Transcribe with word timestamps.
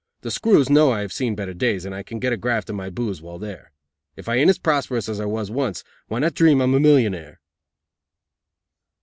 The 0.21 0.31
screws 0.31 0.67
know 0.67 0.91
I 0.91 1.01
have 1.01 1.13
seen 1.13 1.35
better 1.35 1.53
days 1.53 1.85
and 1.85 1.93
I 1.93 2.01
can 2.01 2.17
get 2.17 2.33
a 2.33 2.35
graft 2.35 2.69
and 2.71 2.75
my 2.75 2.89
booze 2.89 3.21
while 3.21 3.37
there. 3.37 3.71
If 4.15 4.27
I 4.27 4.37
aint 4.37 4.49
as 4.49 4.57
prosperous 4.57 5.07
as 5.07 5.19
I 5.21 5.25
was 5.25 5.51
once, 5.51 5.83
why 6.07 6.17
not 6.17 6.33
dream 6.33 6.59
I'm 6.59 6.73
a 6.73 6.79
millionaire?" 6.79 7.39